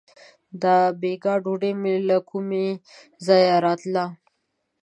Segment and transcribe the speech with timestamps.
[0.61, 0.63] •د
[0.99, 2.65] بېګا ډوډۍ مې له کومه
[3.25, 4.05] ځایه راتله.